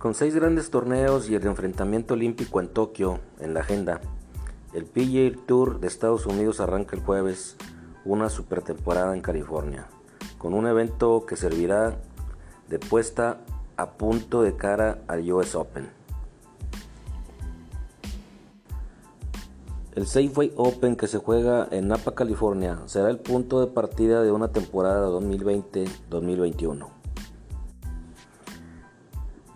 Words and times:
Con 0.00 0.14
seis 0.14 0.34
grandes 0.34 0.70
torneos 0.70 1.28
y 1.28 1.34
el 1.34 1.46
enfrentamiento 1.46 2.14
olímpico 2.14 2.58
en 2.58 2.68
Tokio 2.68 3.20
en 3.38 3.52
la 3.52 3.60
agenda, 3.60 4.00
el 4.72 4.86
PGA 4.86 5.38
Tour 5.44 5.78
de 5.78 5.88
Estados 5.88 6.24
Unidos 6.24 6.58
arranca 6.60 6.96
el 6.96 7.02
jueves 7.02 7.58
una 8.06 8.30
super 8.30 8.62
temporada 8.62 9.14
en 9.14 9.20
California, 9.20 9.88
con 10.38 10.54
un 10.54 10.66
evento 10.66 11.26
que 11.26 11.36
servirá 11.36 11.98
de 12.70 12.78
puesta 12.78 13.40
a 13.76 13.90
punto 13.90 14.40
de 14.40 14.56
cara 14.56 15.02
al 15.06 15.30
US 15.30 15.54
Open. 15.54 15.90
El 19.94 20.06
Safeway 20.06 20.54
Open 20.56 20.96
que 20.96 21.08
se 21.08 21.18
juega 21.18 21.68
en 21.70 21.88
Napa, 21.88 22.14
California, 22.14 22.78
será 22.86 23.10
el 23.10 23.18
punto 23.18 23.60
de 23.60 23.66
partida 23.66 24.22
de 24.22 24.32
una 24.32 24.48
temporada 24.48 25.10
2020-2021 25.10 26.99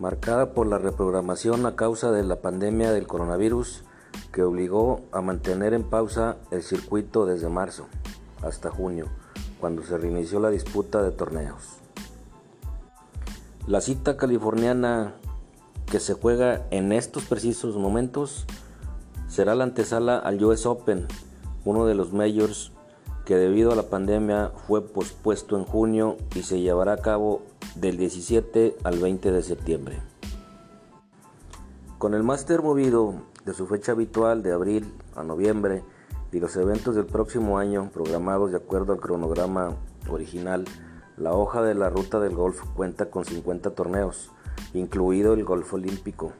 marcada 0.05 0.53
por 0.53 0.67
la 0.67 0.77
reprogramación 0.77 1.65
a 1.65 1.75
causa 1.75 2.11
de 2.11 2.21
la 2.21 2.35
pandemia 2.35 2.91
del 2.91 3.07
coronavirus 3.07 3.81
que 4.31 4.43
obligó 4.43 5.01
a 5.11 5.21
mantener 5.21 5.73
en 5.73 5.81
pausa 5.81 6.37
el 6.51 6.61
circuito 6.61 7.25
desde 7.25 7.49
marzo 7.49 7.87
hasta 8.43 8.69
junio, 8.69 9.07
cuando 9.59 9.81
se 9.81 9.97
reinició 9.97 10.39
la 10.39 10.51
disputa 10.51 11.01
de 11.01 11.09
torneos. 11.09 11.79
La 13.65 13.81
cita 13.81 14.15
californiana 14.15 15.15
que 15.87 15.99
se 15.99 16.13
juega 16.13 16.67
en 16.69 16.91
estos 16.91 17.23
precisos 17.23 17.75
momentos 17.75 18.45
será 19.27 19.55
la 19.55 19.63
antesala 19.63 20.19
al 20.19 20.43
US 20.43 20.67
Open, 20.67 21.07
uno 21.63 21.87
de 21.87 21.95
los 21.95 22.13
majors 22.13 22.73
que 23.25 23.37
debido 23.37 23.71
a 23.71 23.75
la 23.75 23.89
pandemia 23.89 24.51
fue 24.67 24.85
pospuesto 24.85 25.57
en 25.57 25.65
junio 25.65 26.17
y 26.35 26.43
se 26.43 26.61
llevará 26.61 26.93
a 26.93 26.97
cabo 26.97 27.41
del 27.75 27.97
17 27.97 28.77
al 28.83 28.99
20 28.99 29.31
de 29.31 29.43
septiembre. 29.43 30.01
Con 31.97 32.13
el 32.13 32.23
máster 32.23 32.61
movido 32.61 33.15
de 33.45 33.53
su 33.53 33.67
fecha 33.67 33.91
habitual 33.91 34.43
de 34.43 34.53
abril 34.53 34.93
a 35.15 35.23
noviembre 35.23 35.83
y 36.31 36.39
los 36.39 36.55
eventos 36.55 36.95
del 36.95 37.05
próximo 37.05 37.57
año 37.57 37.89
programados 37.93 38.51
de 38.51 38.57
acuerdo 38.57 38.93
al 38.93 38.99
cronograma 38.99 39.75
original, 40.09 40.65
la 41.17 41.33
hoja 41.33 41.61
de 41.61 41.75
la 41.75 41.89
ruta 41.89 42.19
del 42.19 42.35
golf 42.35 42.61
cuenta 42.75 43.09
con 43.09 43.25
50 43.25 43.71
torneos, 43.71 44.31
incluido 44.73 45.33
el 45.33 45.43
golf 45.43 45.73
olímpico 45.73 46.31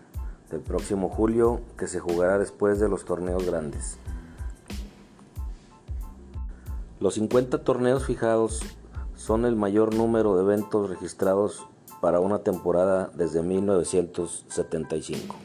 del 0.51 0.61
próximo 0.61 1.09
julio 1.09 1.61
que 1.77 1.87
se 1.87 1.99
jugará 1.99 2.37
después 2.37 2.79
de 2.79 2.87
los 2.87 3.03
torneos 3.03 3.45
grandes. 3.45 3.97
Los 6.99 7.15
50 7.15 7.63
torneos 7.63 8.05
fijados 8.05 8.61
son 9.25 9.45
el 9.45 9.55
mayor 9.55 9.95
número 9.95 10.35
de 10.35 10.43
eventos 10.43 10.87
registrados 10.87 11.65
para 11.99 12.19
una 12.19 12.43
temporada 12.43 13.09
desde 13.15 13.41
1975. 13.41 15.35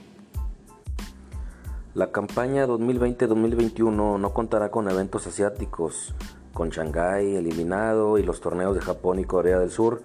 La 1.95 2.13
campaña 2.13 2.67
2020-2021 2.67 4.21
no 4.21 4.35
contará 4.35 4.71
con 4.71 4.91
eventos 4.91 5.27
asiáticos, 5.27 6.15
con 6.53 6.69
Shanghái 6.69 7.37
eliminado 7.37 8.19
y 8.19 8.23
los 8.23 8.43
torneos 8.43 8.75
de 8.75 8.83
Japón 8.83 9.19
y 9.19 9.25
Corea 9.25 9.59
del 9.59 9.71
Sur 9.71 10.03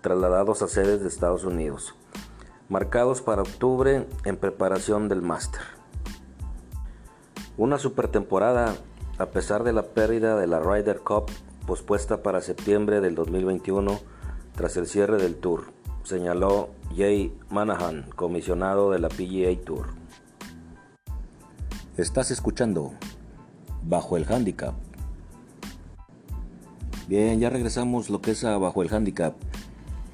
trasladados 0.00 0.62
a 0.62 0.66
sedes 0.66 1.02
de 1.02 1.06
Estados 1.06 1.44
Unidos, 1.44 1.94
marcados 2.68 3.22
para 3.22 3.42
octubre 3.42 4.04
en 4.24 4.36
preparación 4.36 5.08
del 5.08 5.22
Master. 5.22 5.60
Una 7.56 7.78
super 7.78 8.08
temporada 8.08 8.74
a 9.18 9.26
pesar 9.26 9.62
de 9.62 9.72
la 9.72 9.84
pérdida 9.84 10.36
de 10.36 10.48
la 10.48 10.58
Ryder 10.58 10.98
Cup 11.02 11.30
pospuesta 11.66 12.22
para 12.22 12.40
septiembre 12.40 13.00
del 13.00 13.14
2021 13.14 14.00
tras 14.54 14.76
el 14.76 14.86
cierre 14.86 15.16
del 15.16 15.36
Tour, 15.36 15.72
señaló 16.04 16.70
Jay 16.96 17.32
Manahan, 17.50 18.06
comisionado 18.16 18.90
de 18.90 18.98
la 18.98 19.08
PGA 19.08 19.58
Tour. 19.64 19.86
Estás 21.96 22.30
escuchando 22.30 22.92
Bajo 23.82 24.16
el 24.16 24.30
Handicap. 24.30 24.74
Bien, 27.08 27.40
ya 27.40 27.50
regresamos 27.50 28.10
lo 28.10 28.20
que 28.20 28.32
es 28.32 28.44
a 28.44 28.58
Bajo 28.58 28.82
el 28.82 28.92
Handicap. 28.92 29.34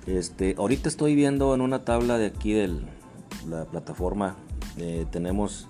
Este, 0.06 0.54
ahorita 0.58 0.88
estoy 0.88 1.14
viendo 1.14 1.54
en 1.54 1.60
una 1.60 1.84
tabla 1.84 2.18
de 2.18 2.26
aquí 2.26 2.52
de 2.52 2.80
la 3.48 3.64
plataforma. 3.66 4.36
Eh, 4.76 5.06
tenemos 5.10 5.68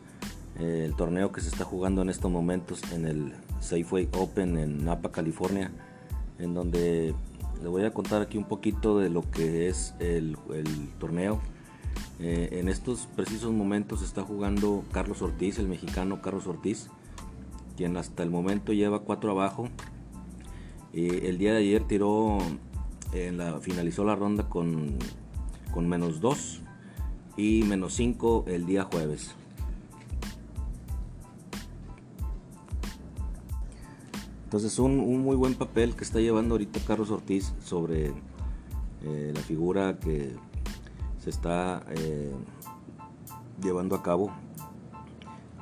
eh, 0.59 0.85
el 0.85 0.95
torneo 0.95 1.33
que 1.33 1.41
se 1.41 1.49
está 1.49 1.65
jugando 1.65 2.03
en 2.03 2.09
estos 2.09 2.31
momentos 2.31 2.83
en 2.93 3.07
el 3.07 3.35
Safeway 3.61 4.09
Open 4.13 4.59
en 4.59 4.85
Napa, 4.85 5.11
California, 5.11 5.71
en 6.39 6.55
donde 6.55 7.15
le 7.63 7.69
voy 7.69 7.85
a 7.85 7.93
contar 7.93 8.23
aquí 8.23 8.39
un 8.39 8.45
poquito 8.45 8.99
de 8.99 9.11
lo 9.11 9.29
que 9.31 9.69
es 9.69 9.95
el, 9.99 10.37
torneo. 10.99 11.41
Eh, 12.21 12.49
en 12.53 12.69
estos 12.69 13.09
precisos 13.15 13.53
momentos 13.53 14.03
está 14.03 14.23
jugando 14.23 14.85
Carlos 14.93 15.23
Ortiz, 15.23 15.59
el 15.59 15.69
mexicano 15.69 16.21
Carlos 16.23 16.47
Ortiz, 16.47 16.89
quien 17.77 17.97
hasta 17.97 18.23
el 18.23 18.31
momento 18.31 18.73
lleva 18.73 19.01
4 19.01 19.31
abajo. 19.31 19.69
el 20.93 21.39
día 21.39 21.53
de 21.53 21.59
ayer 21.59 21.85
tiró, 21.85 22.39
finalizó 23.61 24.05
la 24.05 24.17
ronda 24.17 24.49
con, 24.49 24.97
con 25.73 25.89
menos 25.89 26.21
2 26.21 26.63
y 27.37 27.63
menos 27.63 27.95
5 27.95 28.47
el 28.49 28.67
día 28.67 28.85
jueves. 28.85 29.35
Entonces 34.49 34.79
un, 34.79 35.21
muy 35.21 35.37
buen 35.37 35.53
papel 35.53 35.95
que 35.95 36.05
está 36.05 36.21
llevando 36.21 36.55
ahorita 36.55 36.81
Carlos 36.87 37.11
Ortiz 37.11 37.53
sobre 37.63 38.15
eh, 39.05 39.31
la 39.35 39.41
figura 39.43 39.99
que 39.99 40.33
se 41.23 41.29
está 41.29 41.85
eh, 41.91 42.33
llevando 43.63 43.95
a 43.95 44.03
cabo. 44.03 44.33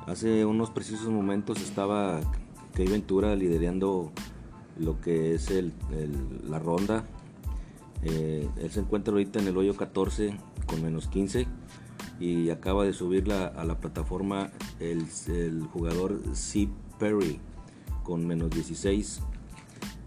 Hace 0.06 0.44
unos 0.44 0.70
precisos 0.70 1.08
momentos 1.08 1.60
estaba 1.62 2.20
Key 2.76 2.86
Ventura 2.86 3.34
liderando 3.34 4.12
lo 4.78 5.00
que 5.00 5.34
es 5.34 5.52
la 6.48 6.60
ronda. 6.60 7.04
Eh, 8.04 8.48
él 8.56 8.70
se 8.70 8.78
encuentra 8.78 9.10
ahorita 9.10 9.40
en 9.40 9.48
el 9.48 9.56
hoyo 9.56 9.76
14 9.76 10.32
con 10.64 10.80
menos 10.80 11.08
15 11.08 11.48
y 12.20 12.50
acaba 12.50 12.84
de 12.84 12.92
subir 12.92 13.32
a 13.32 13.64
la 13.64 13.80
plataforma 13.80 14.52
el, 14.78 15.08
el 15.26 15.62
jugador 15.64 16.20
C. 16.34 16.68
Perry 17.00 17.40
con 18.06 18.24
menos 18.24 18.50
16 18.50 19.20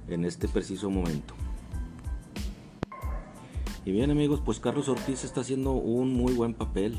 en 0.07 0.23
este 0.23 0.47
preciso 0.47 0.89
momento. 0.89 1.33
Y 3.85 3.91
bien 3.91 4.09
amigos, 4.09 4.41
pues 4.43 4.59
Carlos 4.59 4.87
Ortiz 4.87 5.25
está 5.25 5.41
haciendo 5.41 5.73
un 5.73 6.13
muy 6.13 6.33
buen 6.33 6.53
papel. 6.53 6.97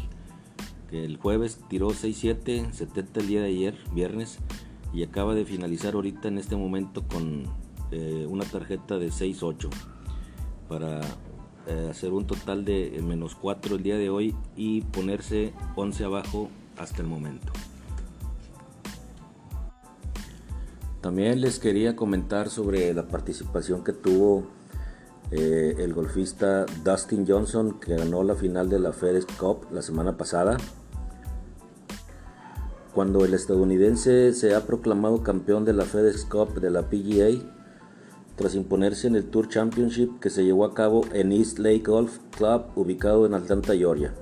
Que 0.91 1.05
el 1.05 1.17
jueves 1.17 1.61
tiró 1.69 1.91
6-7, 1.91 2.73
70 2.73 3.21
el 3.21 3.27
día 3.29 3.41
de 3.41 3.49
ayer, 3.49 3.79
viernes, 3.95 4.39
y 4.93 5.05
acaba 5.05 5.35
de 5.35 5.45
finalizar 5.45 5.95
ahorita 5.95 6.29
en 6.29 6.37
este 6.37 6.57
momento 6.57 7.07
con 7.07 7.45
eh, 7.93 8.27
una 8.29 8.45
tarjeta 8.45 8.99
de 8.99 9.09
6-8 9.09 9.71
para 10.69 11.01
eh, 11.69 11.89
hacer 11.91 12.13
un 12.13 12.27
total 12.27 12.65
de 12.65 13.01
menos 13.07 13.37
4 13.37 13.77
el 13.77 13.83
día 13.85 13.97
de 13.97 14.11
hoy 14.11 14.35
y 14.57 14.81
ponerse 14.81 15.53
11 15.77 16.05
abajo 16.05 16.51
hasta 16.77 17.03
el 17.03 17.09
momento. 17.09 17.53
También 21.01 21.41
les 21.41 21.59
quería 21.59 21.97
comentar 21.97 22.51
sobre 22.51 22.93
la 22.93 23.09
participación 23.09 23.83
que 23.83 23.93
tuvo 23.93 24.45
eh, 25.31 25.77
el 25.79 25.95
golfista 25.95 26.67
Dustin 26.85 27.25
Johnson 27.27 27.81
que 27.81 27.97
ganó 27.97 28.23
la 28.23 28.35
final 28.35 28.69
de 28.69 28.81
la 28.81 28.93
FedEx 28.93 29.27
Cup 29.39 29.67
la 29.73 29.81
semana 29.81 30.19
pasada. 30.19 30.59
Cuando 32.95 33.25
el 33.25 33.33
estadounidense 33.33 34.35
se 34.35 34.55
ha 34.55 34.67
proclamado 34.67 35.23
campeón 35.23 35.65
de 35.65 35.73
la 35.73 35.85
FedEx 35.85 36.25
Cup 36.25 36.61
de 36.61 36.71
la 36.71 36.83
PGA, 36.91 37.31
tras 38.37 38.55
imponerse 38.55 39.07
en 39.07 39.17
el 39.17 39.25
Tour 39.25 39.49
Championship 39.49 40.19
que 40.19 40.29
se 40.29 40.45
llevó 40.45 40.65
a 40.65 40.75
cabo 40.75 41.05
en 41.13 41.31
East 41.33 41.59
Lake 41.59 41.85
Golf 41.87 42.19
Club 42.37 42.65
ubicado 42.75 43.25
en 43.25 43.35
Atlanta, 43.35 43.75
Georgia. 43.75 44.13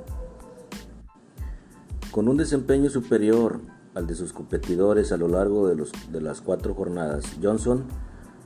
Con 2.12 2.29
un 2.29 2.37
desempeño 2.37 2.91
superior 2.91 3.61
al 3.99 4.06
de 4.06 4.15
sus 4.15 4.33
competidores 4.33 5.12
a 5.12 5.17
lo 5.17 5.29
largo 5.29 5.69
de, 5.69 5.75
los, 5.75 5.93
de 6.11 6.21
las 6.21 6.41
cuatro 6.41 6.75
jornadas, 6.75 7.25
Johnson 7.43 7.85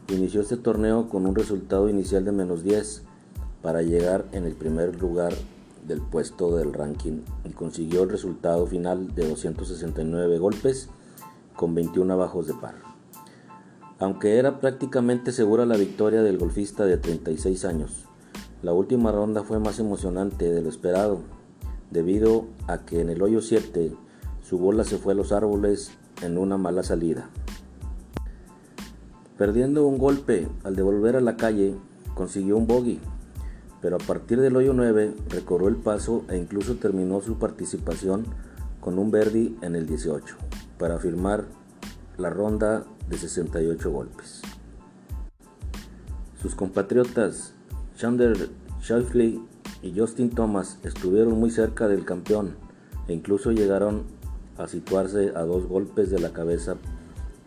Inició 0.08 0.40
este 0.40 0.56
torneo 0.56 1.08
con 1.08 1.26
un 1.26 1.34
resultado 1.34 1.88
inicial 1.88 2.24
de 2.24 2.32
menos 2.32 2.64
10 2.64 3.02
para 3.62 3.82
llegar 3.82 4.26
en 4.32 4.44
el 4.44 4.54
primer 4.54 5.00
lugar 5.00 5.32
del 5.86 6.02
puesto 6.02 6.56
del 6.56 6.72
ranking 6.72 7.22
y 7.44 7.50
consiguió 7.50 8.02
el 8.02 8.10
resultado 8.10 8.66
final 8.66 9.14
de 9.14 9.28
269 9.28 10.38
golpes 10.38 10.88
con 11.54 11.74
21 11.74 12.18
bajos 12.18 12.48
de 12.48 12.54
par. 12.54 12.74
Aunque 14.00 14.38
era 14.38 14.60
prácticamente 14.60 15.30
segura 15.30 15.64
la 15.64 15.76
victoria 15.76 16.22
del 16.22 16.36
golfista 16.36 16.84
de 16.84 16.98
36 16.98 17.64
años, 17.64 18.04
la 18.62 18.72
última 18.72 19.12
ronda 19.12 19.44
fue 19.44 19.60
más 19.60 19.78
emocionante 19.78 20.52
de 20.52 20.60
lo 20.60 20.68
esperado, 20.68 21.20
debido 21.90 22.46
a 22.66 22.84
que 22.84 23.00
en 23.00 23.08
el 23.08 23.22
hoyo 23.22 23.40
7 23.40 23.92
su 24.42 24.58
bola 24.58 24.84
se 24.84 24.98
fue 24.98 25.12
a 25.12 25.16
los 25.16 25.32
árboles 25.32 25.92
en 26.22 26.38
una 26.38 26.56
mala 26.56 26.82
salida. 26.82 27.28
Perdiendo 29.38 29.86
un 29.86 29.98
golpe 29.98 30.48
al 30.64 30.76
devolver 30.76 31.16
a 31.16 31.20
la 31.20 31.36
calle, 31.36 31.74
consiguió 32.14 32.56
un 32.56 32.66
bogey, 32.66 33.00
pero 33.80 33.96
a 33.96 33.98
partir 33.98 34.40
del 34.40 34.56
hoyo 34.56 34.72
9 34.72 35.14
recorrió 35.28 35.68
el 35.68 35.76
paso 35.76 36.24
e 36.28 36.36
incluso 36.36 36.76
terminó 36.76 37.20
su 37.20 37.38
participación 37.38 38.26
con 38.80 38.98
un 38.98 39.10
birdie 39.10 39.54
en 39.62 39.74
el 39.74 39.86
18 39.86 40.36
para 40.78 40.98
firmar 40.98 41.44
la 42.18 42.30
ronda 42.30 42.84
de 43.08 43.18
68 43.18 43.90
golpes. 43.90 44.42
Sus 46.40 46.54
compatriotas 46.54 47.54
Chandler 47.96 48.50
Schauffele 48.80 49.40
y 49.82 49.98
Justin 49.98 50.30
Thomas 50.30 50.78
estuvieron 50.82 51.38
muy 51.38 51.50
cerca 51.50 51.88
del 51.88 52.04
campeón 52.04 52.56
e 53.08 53.12
incluso 53.12 53.52
llegaron 53.52 54.02
a 54.62 54.68
situarse 54.68 55.32
a 55.34 55.40
dos 55.40 55.66
golpes 55.66 56.10
de 56.10 56.20
la 56.20 56.32
cabeza 56.32 56.76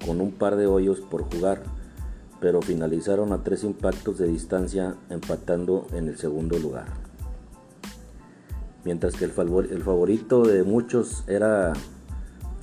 con 0.06 0.20
un 0.20 0.32
par 0.32 0.58
de 0.58 0.68
hoyos 0.68 1.00
por 1.00 1.24
jugar, 1.24 1.64
pero 2.42 2.62
finalizaron 2.62 3.32
a 3.32 3.44
tres 3.44 3.64
impactos 3.64 4.18
de 4.18 4.28
distancia 4.28 4.96
empatando 5.10 5.88
en 5.94 6.10
el 6.10 6.18
segundo 6.18 6.60
lugar. 6.60 6.88
Mientras 8.84 9.16
que 9.16 9.26
el, 9.26 9.32
favorito 9.32 10.44
de 10.44 10.64
muchos 10.64 11.24
era 11.28 11.74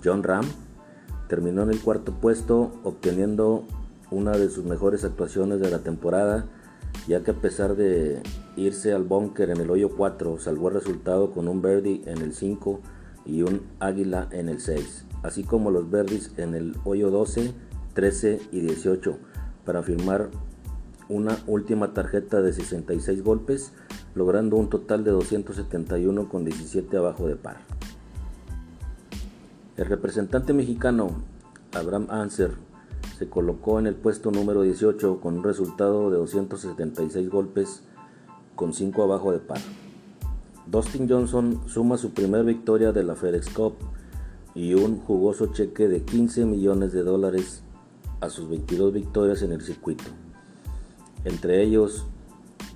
John 0.04 0.22
Ram, 0.22 0.44
terminó 1.28 1.62
en 1.62 1.70
el 1.70 1.80
cuarto 1.80 2.12
puesto 2.12 2.72
obteniendo 2.84 3.64
una 4.10 4.32
de 4.32 4.50
sus 4.50 4.64
mejores 4.64 5.02
actuaciones 5.04 5.60
de 5.60 5.70
la 5.70 5.78
temporada, 5.78 6.44
ya 7.08 7.24
que 7.24 7.30
a 7.30 7.40
pesar 7.40 7.74
de 7.74 8.22
irse 8.56 8.92
al 8.92 9.04
búnker 9.04 9.48
en 9.48 9.60
el 9.62 9.70
hoyo 9.70 9.96
4, 9.96 10.38
salvó 10.38 10.68
el 10.68 10.74
resultado 10.74 11.32
con 11.32 11.48
un 11.48 11.62
birdie 11.62 12.02
en 12.04 12.18
el 12.18 12.34
5 12.34 12.80
y 13.24 13.42
un 13.42 13.62
águila 13.80 14.28
en 14.30 14.48
el 14.48 14.60
6, 14.60 15.04
así 15.22 15.44
como 15.44 15.70
los 15.70 15.90
birdies 15.90 16.32
en 16.36 16.54
el 16.54 16.76
hoyo 16.84 17.10
12, 17.10 17.52
13 17.94 18.40
y 18.50 18.60
18, 18.60 19.18
para 19.64 19.82
firmar 19.82 20.30
una 21.08 21.38
última 21.46 21.92
tarjeta 21.92 22.40
de 22.40 22.52
66 22.52 23.22
golpes, 23.22 23.72
logrando 24.14 24.56
un 24.56 24.68
total 24.68 25.04
de 25.04 25.10
271 25.10 26.28
con 26.28 26.44
17 26.44 26.96
abajo 26.96 27.26
de 27.26 27.36
par. 27.36 27.58
El 29.76 29.86
representante 29.86 30.52
mexicano 30.52 31.22
Abraham 31.72 32.06
Anser 32.10 32.52
se 33.18 33.28
colocó 33.28 33.78
en 33.78 33.86
el 33.86 33.94
puesto 33.94 34.30
número 34.30 34.62
18 34.62 35.20
con 35.20 35.38
un 35.38 35.44
resultado 35.44 36.10
de 36.10 36.18
276 36.18 37.30
golpes 37.30 37.82
con 38.54 38.74
5 38.74 39.02
abajo 39.02 39.32
de 39.32 39.38
par. 39.38 39.60
Dustin 40.66 41.08
Johnson 41.08 41.60
suma 41.66 41.96
su 41.98 42.12
primera 42.12 42.42
victoria 42.42 42.92
de 42.92 43.02
la 43.02 43.16
FedEx 43.16 43.50
Cup 43.50 43.74
y 44.54 44.74
un 44.74 44.98
jugoso 44.98 45.46
cheque 45.46 45.88
de 45.88 46.02
15 46.02 46.44
millones 46.44 46.92
de 46.92 47.02
dólares 47.02 47.62
a 48.20 48.30
sus 48.30 48.48
22 48.48 48.92
victorias 48.92 49.42
en 49.42 49.52
el 49.52 49.62
circuito. 49.62 50.04
Entre 51.24 51.62
ellos 51.62 52.06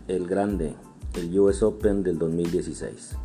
el 0.08 0.26
grande, 0.26 0.74
el 1.14 1.38
US 1.38 1.62
Open 1.62 2.02
del 2.02 2.18
2016. 2.18 3.16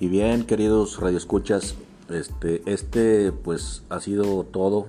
Y 0.00 0.08
bien, 0.08 0.44
queridos 0.44 0.98
radioescuchas, 0.98 1.76
este, 2.08 2.62
este 2.66 3.32
pues 3.32 3.82
ha 3.88 4.00
sido 4.00 4.44
todo 4.44 4.86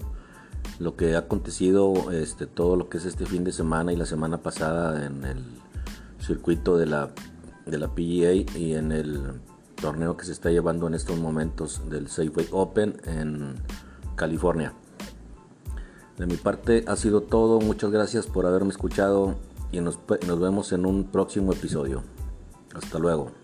lo 0.79 0.95
que 0.95 1.15
ha 1.15 1.19
acontecido, 1.19 2.11
este, 2.11 2.47
todo 2.47 2.75
lo 2.75 2.89
que 2.89 2.97
es 2.97 3.05
este 3.05 3.25
fin 3.25 3.43
de 3.43 3.51
semana 3.51 3.93
y 3.93 3.95
la 3.95 4.05
semana 4.05 4.39
pasada 4.39 5.05
en 5.05 5.23
el 5.23 5.43
circuito 6.23 6.77
de 6.77 6.85
la, 6.85 7.11
de 7.65 7.77
la 7.77 7.89
PGA 7.89 8.57
y 8.57 8.73
en 8.73 8.91
el 8.91 9.41
torneo 9.79 10.15
que 10.17 10.25
se 10.25 10.31
está 10.31 10.49
llevando 10.49 10.87
en 10.87 10.93
estos 10.93 11.19
momentos 11.19 11.81
del 11.89 12.07
Safeway 12.07 12.47
Open 12.51 12.95
en 13.05 13.55
California. 14.15 14.73
De 16.17 16.25
mi 16.25 16.35
parte 16.35 16.85
ha 16.87 16.95
sido 16.95 17.21
todo, 17.21 17.59
muchas 17.59 17.91
gracias 17.91 18.27
por 18.27 18.45
haberme 18.45 18.69
escuchado 18.69 19.35
y 19.71 19.81
nos, 19.81 19.99
nos 20.27 20.39
vemos 20.39 20.71
en 20.71 20.85
un 20.85 21.05
próximo 21.05 21.51
episodio. 21.51 22.03
Hasta 22.73 22.99
luego. 22.99 23.42